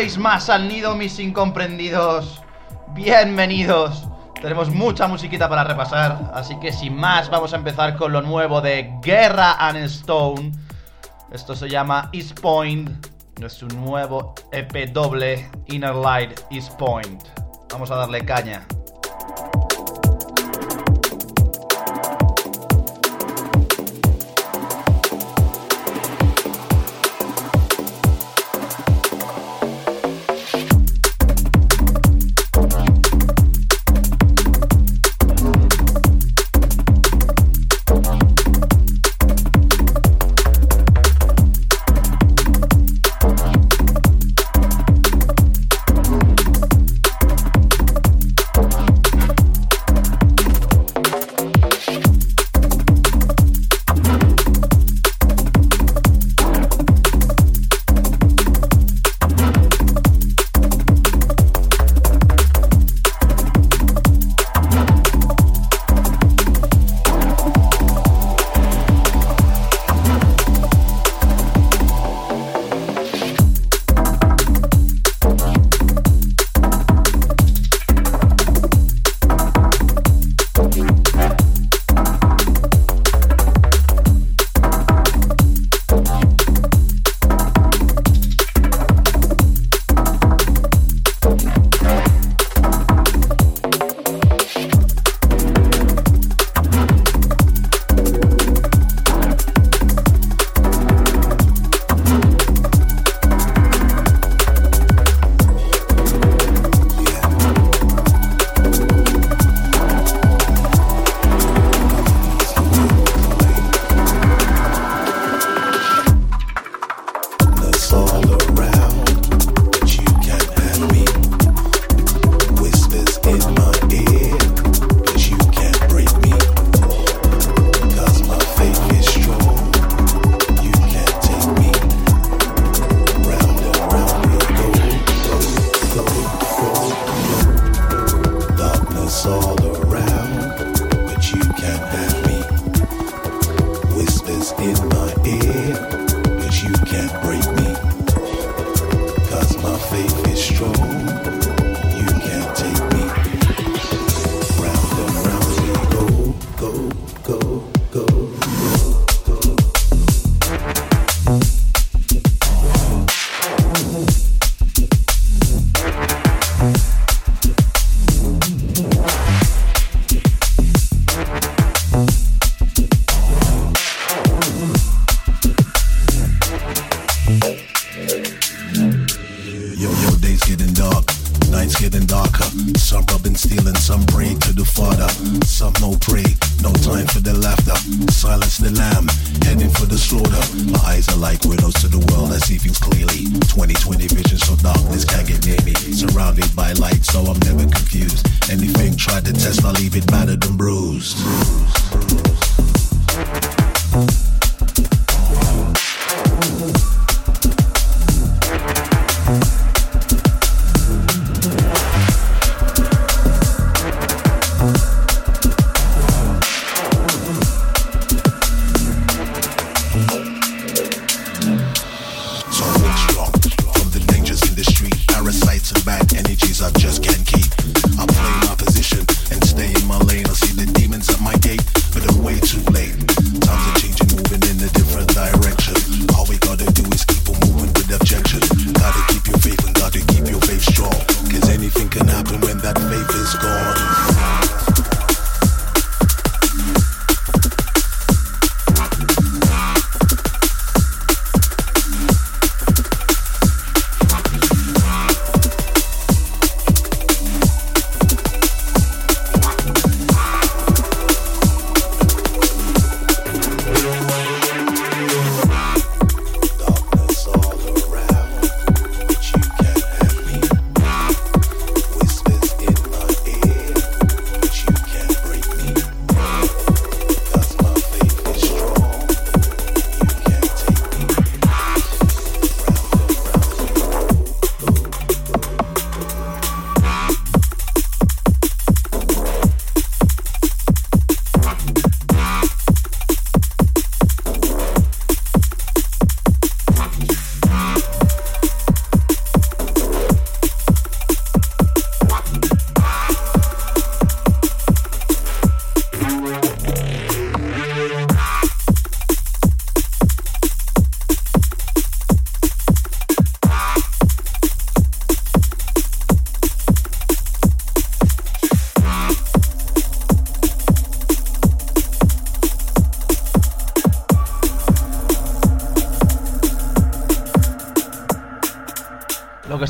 [0.00, 2.40] Más al nido, mis incomprendidos.
[2.94, 4.08] Bienvenidos.
[4.40, 8.62] Tenemos mucha musiquita para repasar, así que sin más vamos a empezar con lo nuevo
[8.62, 10.52] de Guerra and Stone.
[11.30, 13.06] Esto se llama East Point,
[13.42, 17.22] es su nuevo EP doble Inner Light East Point.
[17.70, 18.66] Vamos a darle caña.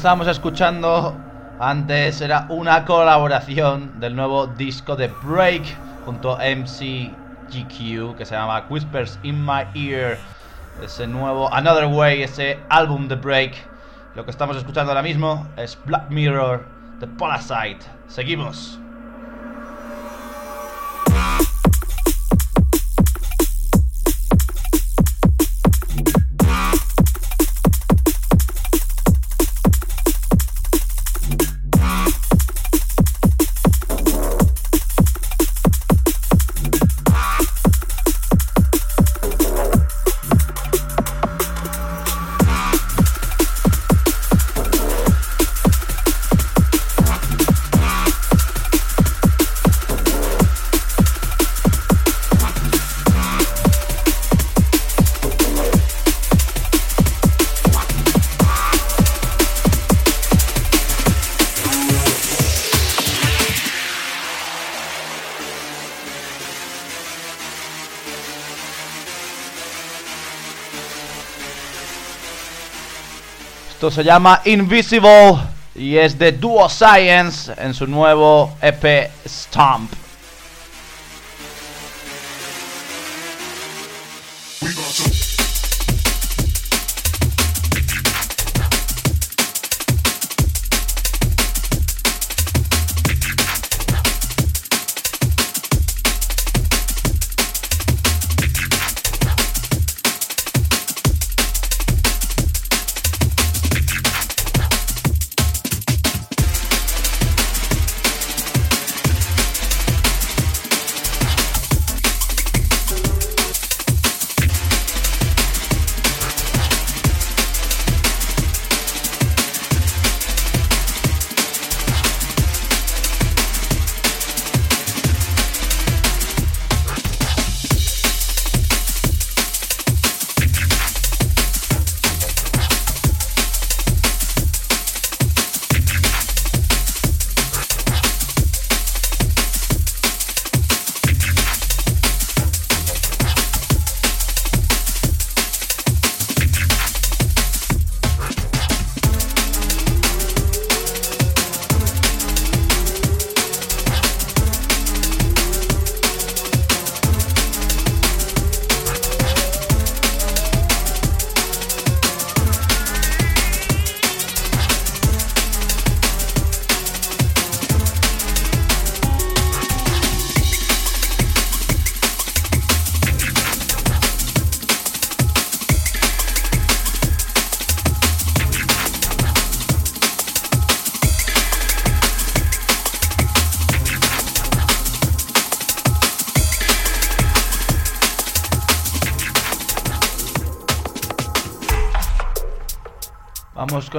[0.01, 1.21] Estábamos escuchando
[1.59, 5.77] antes era una colaboración del nuevo disco de Break
[6.07, 10.17] junto a MCGQ que se llama Whispers in My Ear.
[10.83, 13.57] Ese nuevo Another Way, ese álbum de Break.
[14.15, 16.65] Lo que estamos escuchando ahora mismo es Black Mirror
[16.99, 17.85] de Parasite.
[18.09, 18.90] Seguimos.
[73.91, 75.37] Se llama Invisible
[75.75, 80.00] y es de Duo Science en su nuevo EP Stomp.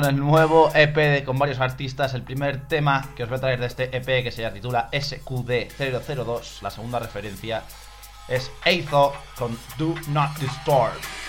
[0.01, 2.15] Con el nuevo EP de, con varios artistas.
[2.15, 6.61] El primer tema que os voy a traer de este EP que se titula SQD002.
[6.61, 7.63] La segunda referencia
[8.27, 11.20] es Eizo con Do Not Disturb.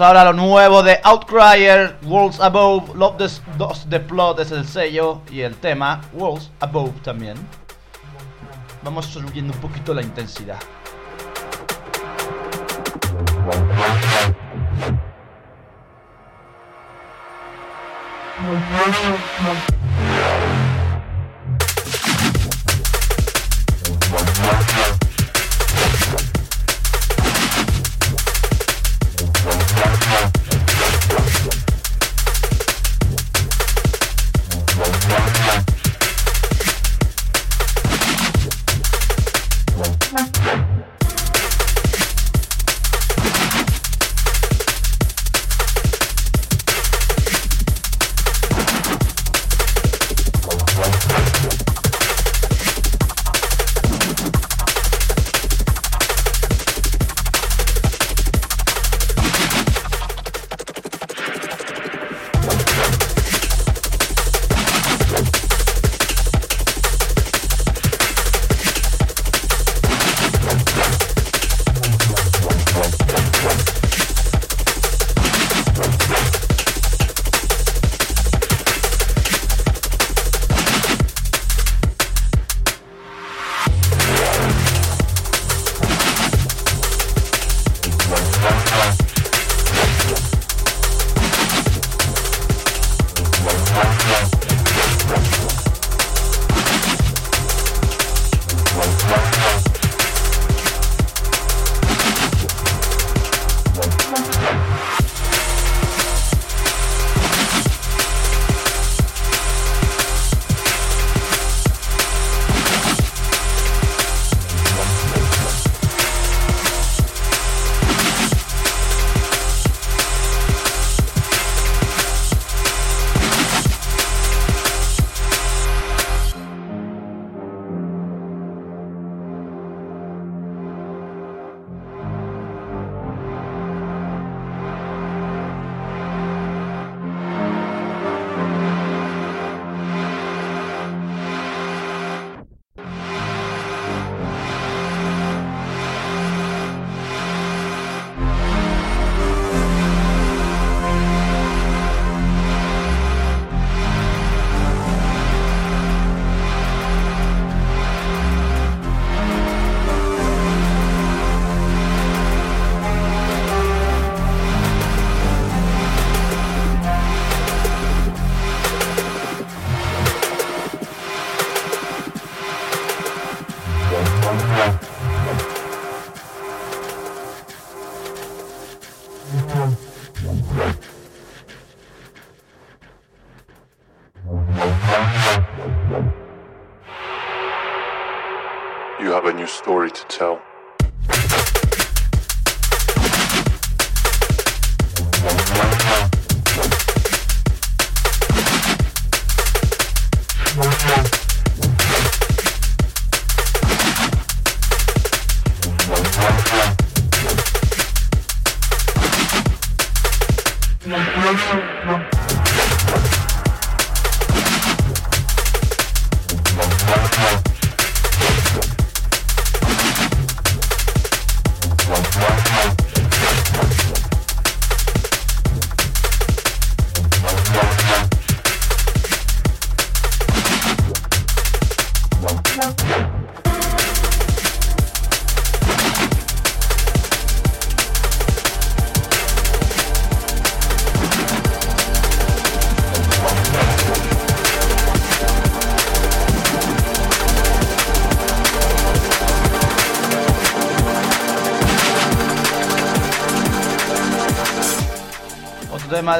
[0.00, 3.18] Ahora lo nuevo de Outcrier, Worlds Above, Love
[3.90, 7.36] the Plot es el sello y el tema, Worlds Above también.
[8.82, 10.58] Vamos subiendo un poquito la intensidad.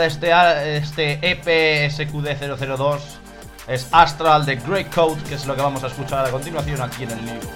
[0.06, 2.98] este, este EP SQD002
[3.68, 7.10] es Astral de Grey que es lo que vamos a escuchar a continuación aquí en
[7.10, 7.48] el libro.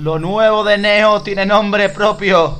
[0.00, 2.58] Lo nuevo de Neo tiene nombre propio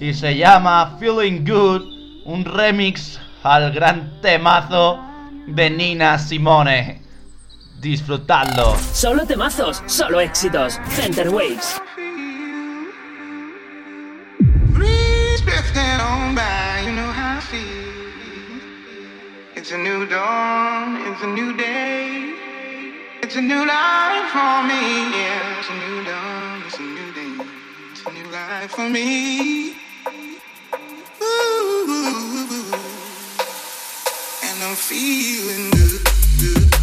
[0.00, 1.82] y se llama Feeling Good,
[2.24, 4.98] un remix al gran temazo
[5.46, 7.00] de Nina Simone.
[7.78, 8.76] Disfrutadlo.
[8.92, 10.80] Solo temazos, solo éxitos.
[10.88, 11.80] Center Waves.
[19.54, 22.34] It's a new dawn, it's a new day.
[23.22, 25.08] It's a new life for me.
[25.14, 26.61] Yeah, it's a new dawn,
[34.74, 36.02] feeling good.
[36.38, 36.81] de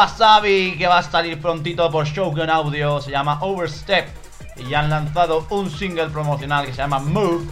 [0.00, 3.02] Wasabi que va a salir prontito por Shogun Audio.
[3.02, 4.08] Se llama Overstep.
[4.56, 7.46] Y ya han lanzado un single promocional que se llama Move.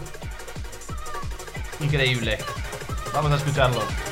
[1.79, 2.39] Increíble.
[3.13, 4.08] Vamos a escucharlo.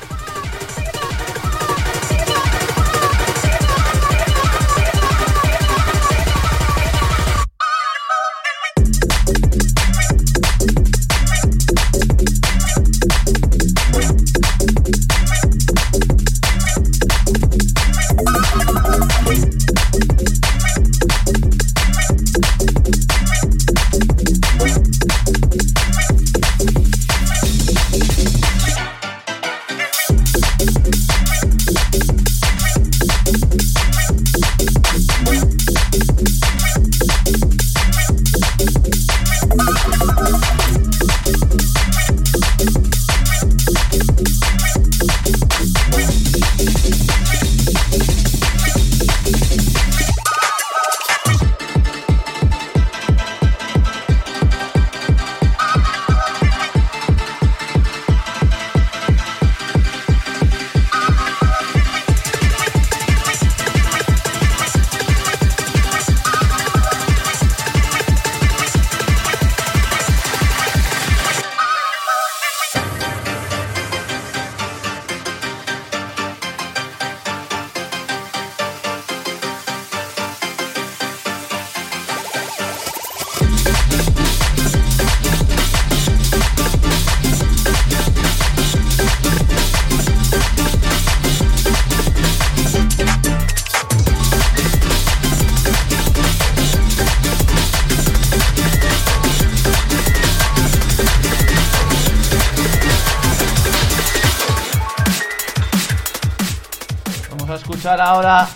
[107.57, 108.47] Escuchar ahora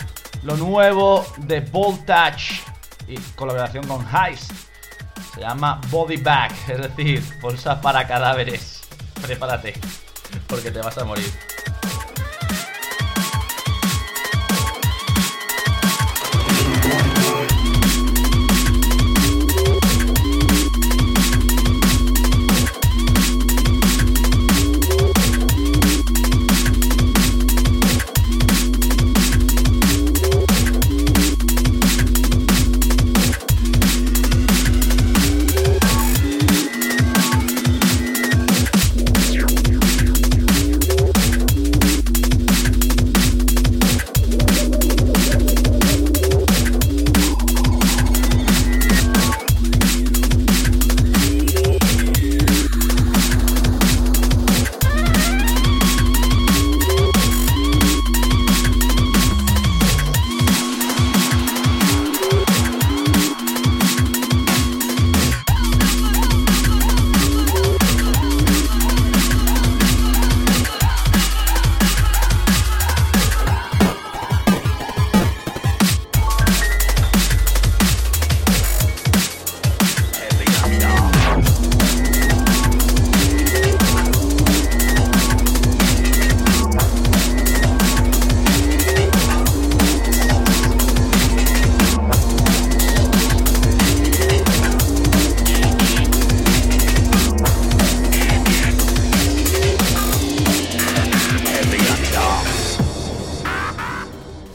[0.43, 2.61] lo nuevo de Voltage
[3.07, 4.51] y colaboración con Heist.
[5.33, 8.81] Se llama Body Bag, es decir, bolsa para cadáveres.
[9.21, 9.73] Prepárate,
[10.47, 11.31] porque te vas a morir.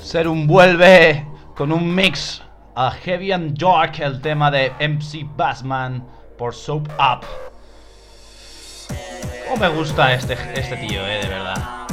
[0.07, 2.41] Serum vuelve con un mix
[2.77, 6.07] a Heavy and Dark, el tema de MC Bassman
[6.39, 7.27] por Soap Up.
[9.53, 11.86] Oh, me gusta este, este tío, eh, de verdad.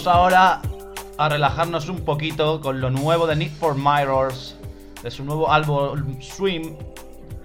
[0.00, 0.62] Vamos ahora
[1.18, 4.56] a relajarnos un poquito con lo nuevo de Need for Mirrors,
[5.02, 6.74] de su nuevo álbum Swim.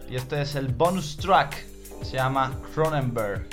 [0.09, 1.65] Y este es el bonus track,
[2.01, 3.45] se llama Cronenberg.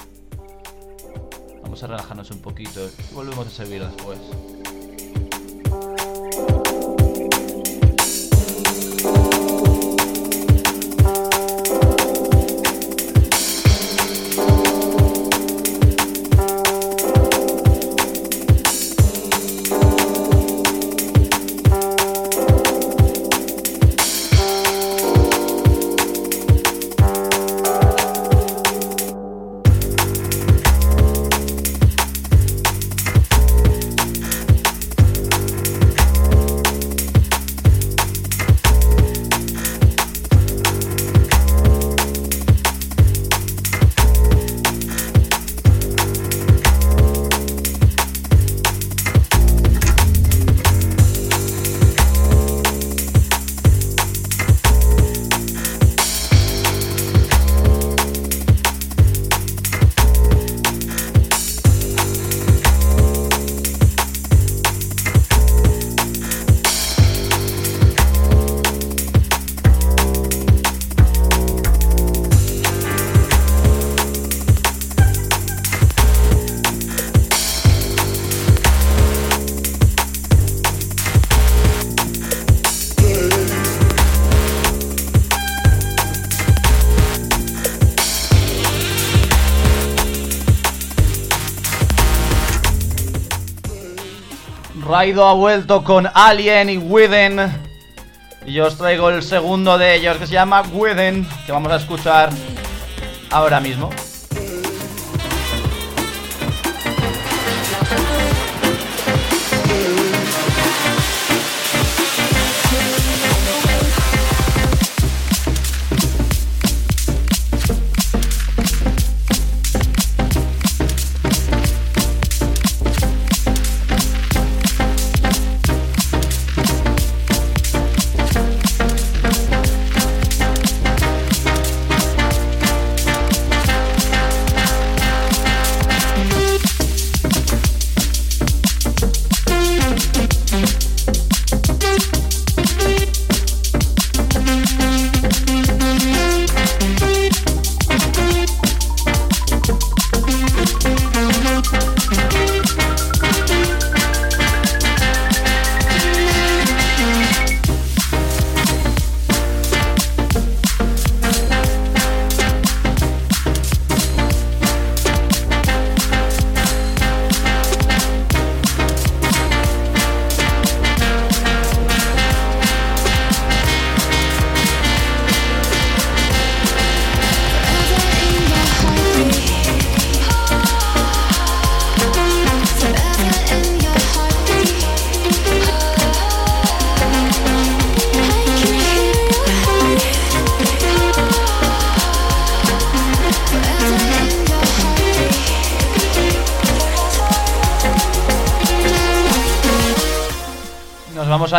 [1.65, 4.21] Vamos a relajarnos un poquito y volvemos a seguir después.
[94.93, 97.41] Raido ha vuelto con Alien y Within.
[98.45, 101.77] Y yo os traigo el segundo de ellos que se llama Within, que vamos a
[101.77, 102.29] escuchar
[103.31, 103.89] ahora mismo.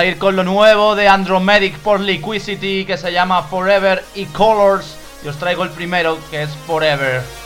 [0.06, 4.98] Ir con lo nuevo de Andromedic por Liquidity que se llama Forever y Colors.
[5.24, 7.42] Y os traigo el primero que es Forever.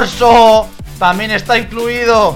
[0.00, 0.66] Borso
[0.98, 2.34] también está incluido.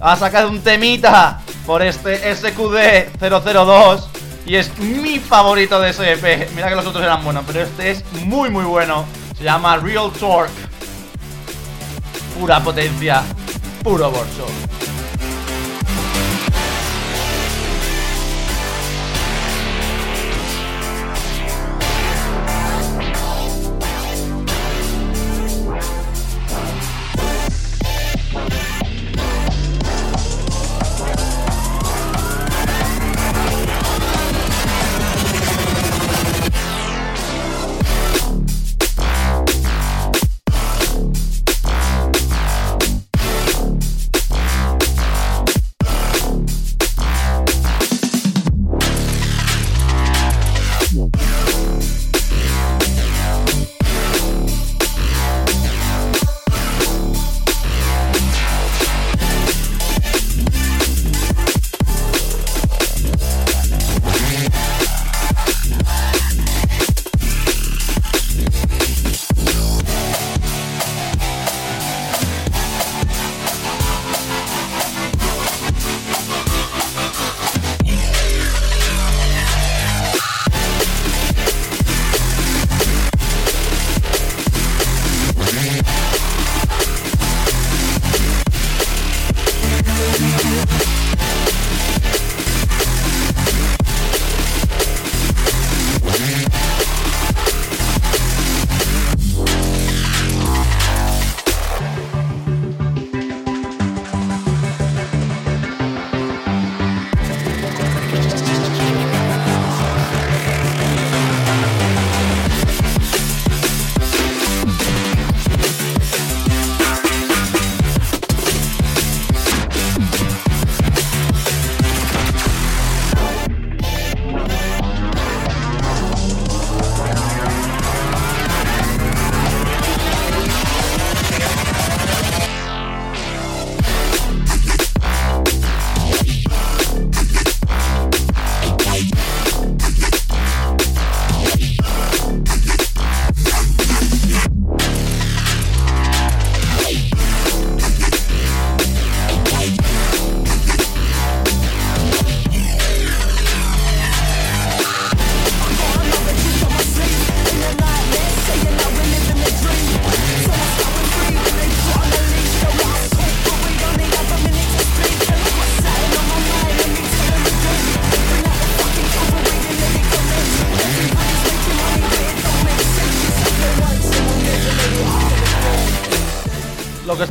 [0.00, 4.08] Ha sacado un temita por este SQD 002
[4.46, 6.48] y es mi favorito de ese EP.
[6.54, 9.04] Mira que los otros eran buenos, pero este es muy muy bueno.
[9.36, 10.52] Se llama Real Torque.
[12.38, 13.24] Pura potencia,
[13.82, 14.46] puro Borso.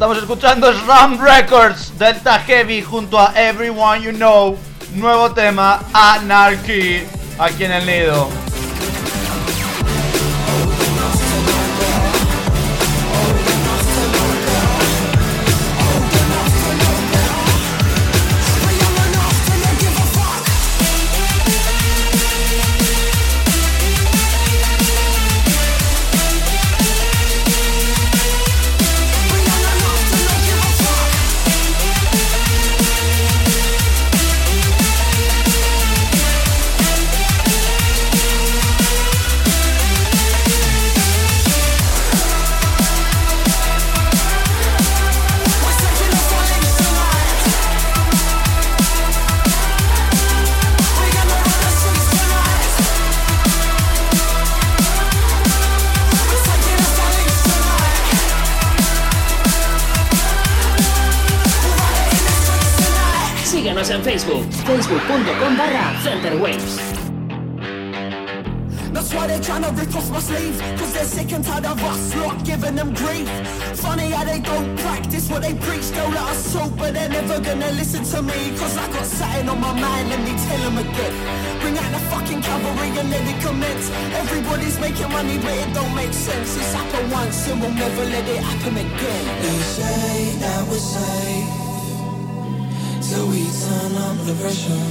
[0.02, 4.58] Estamos escuchando es Ram Records, Delta Heavy junto a Everyone You Know.
[4.96, 7.04] Nuevo tema, Anarchy,
[7.38, 8.41] aquí en el nido.
[77.22, 80.62] Never gonna listen to me Cause I got something on my mind, let me tell
[80.66, 81.14] them again
[81.62, 83.90] Bring out the fucking cavalry and let it commence
[84.22, 88.28] Everybody's making money but it don't make sense It's happened once and we'll never let
[88.28, 91.50] it happen again They say that we're safe
[93.08, 94.88] till we turn up the pressure.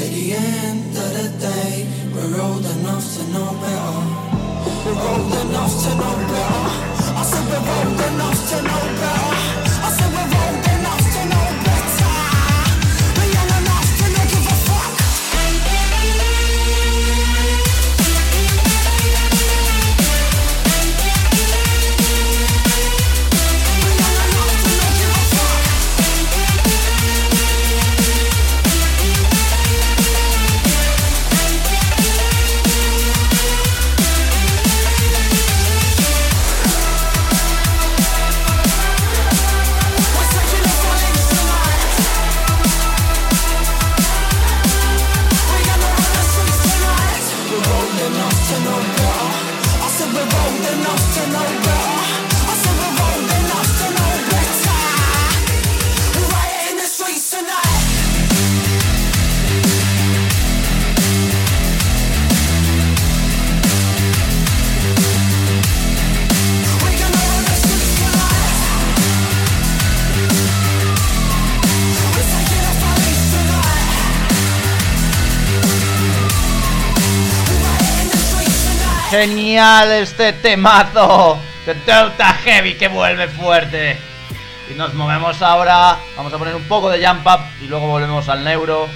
[0.00, 4.00] At the end of the day, we're old enough to know better.
[4.84, 6.64] We're old enough to know better.
[7.20, 9.59] I said we're old enough to know better
[79.10, 81.36] Genial este temazo
[81.66, 83.98] de Delta Heavy que vuelve fuerte.
[84.70, 85.98] Y nos movemos ahora.
[86.16, 88.86] Vamos a poner un poco de jump up y luego volvemos al neuro.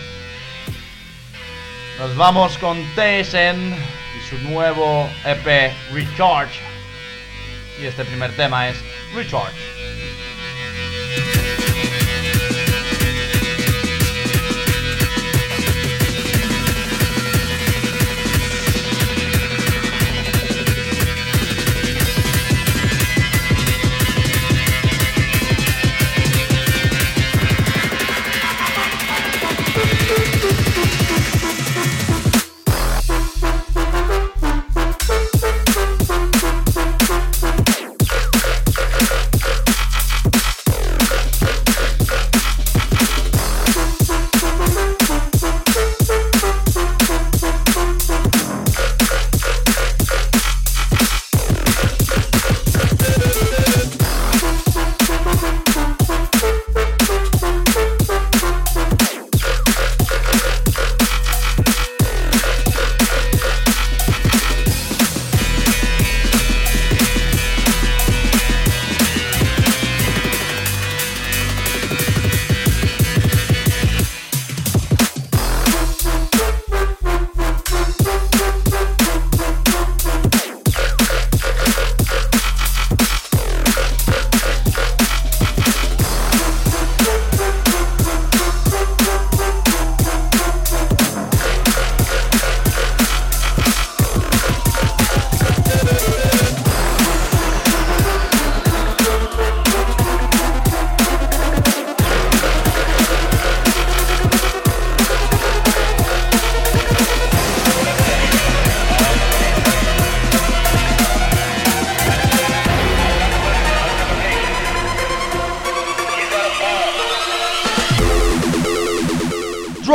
[1.99, 6.61] Nos vamos con Tessen y su nuevo EP Recharge.
[7.83, 8.77] Y este primer tema es
[9.17, 9.59] Recharge.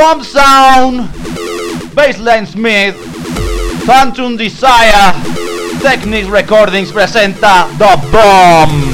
[0.10, 1.02] Drum Sound,
[1.94, 2.96] Baseline Smith,
[3.86, 5.14] Phantom Desire,
[5.84, 8.89] Technics Recordings presenta The Bomb.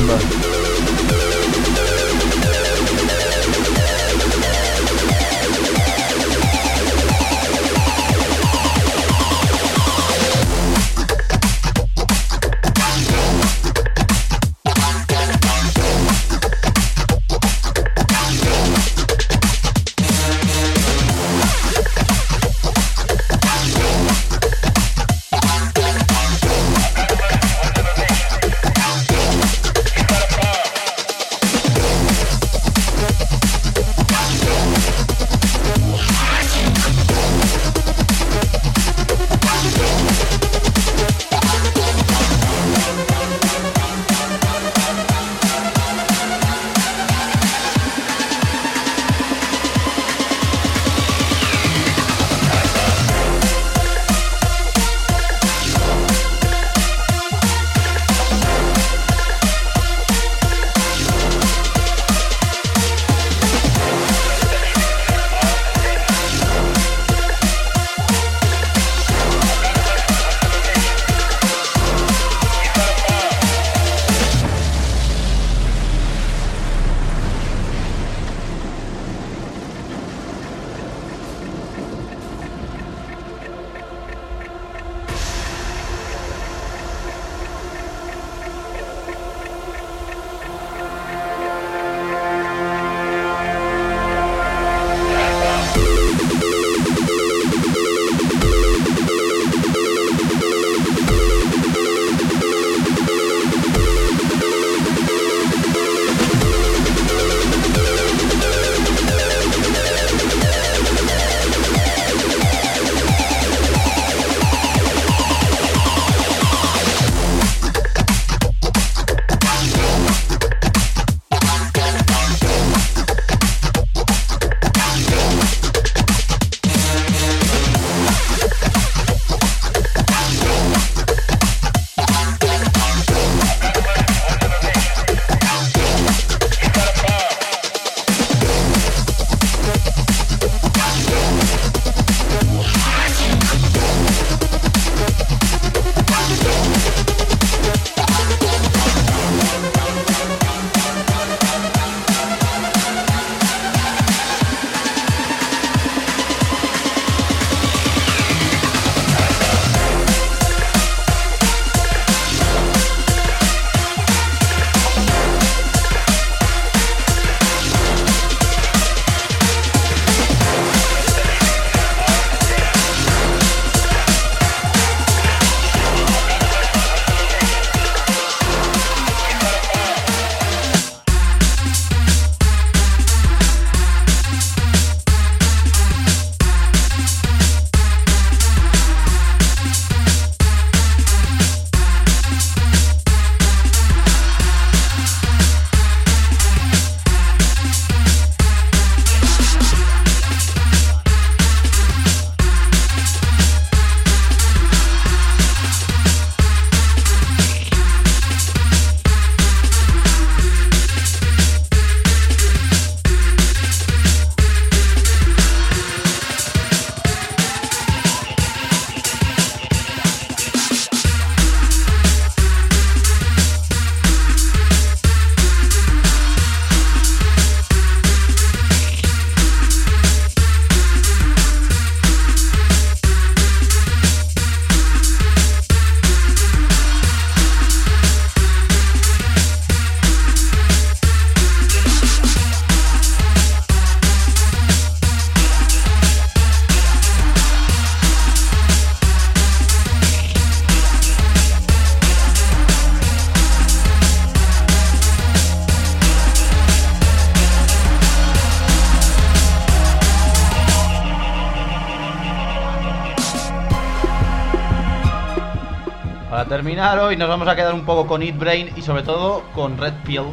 [266.66, 269.78] Terminar hoy nos vamos a quedar un poco con Eat Brain y sobre todo con
[269.78, 270.24] Red Pill,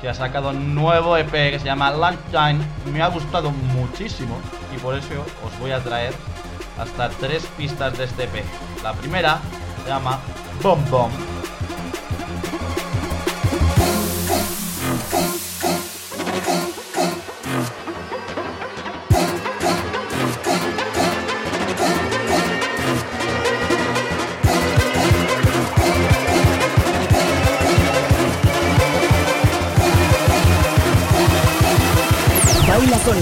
[0.00, 2.58] que ha sacado un nuevo EP que se llama Lunchtime.
[2.92, 4.36] Me ha gustado muchísimo
[4.74, 6.12] y por eso os voy a traer
[6.76, 8.44] hasta tres pistas de este EP.
[8.82, 9.38] La primera
[9.84, 10.18] se llama
[10.60, 11.37] Bomb Bomb.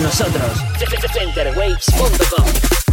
[0.02, 0.58] Nosotros.
[1.14, 2.85] Centerwaves.com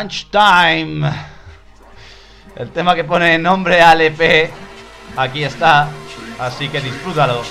[0.00, 1.12] Lunchtime.
[2.56, 4.50] El tema que pone nombre al EP.
[5.16, 5.90] Aquí está.
[6.38, 7.42] Así que disfrútalo.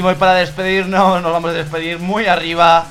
[0.00, 2.86] Último y para despedirnos, nos vamos a despedir muy arriba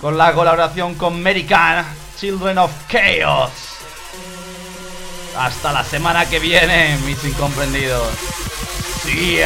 [0.00, 1.84] con la colaboración con American
[2.20, 3.50] Children of Chaos.
[5.36, 8.06] Hasta la semana que viene, mis incomprendidos.
[9.02, 9.42] See